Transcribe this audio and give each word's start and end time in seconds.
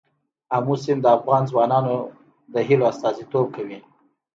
آمو 0.55 0.75
سیند 0.83 1.01
د 1.03 1.07
افغان 1.17 1.43
ځوانانو 1.51 1.95
د 2.53 2.55
هیلو 2.67 2.85
استازیتوب 2.91 3.45
کوي. 3.55 3.79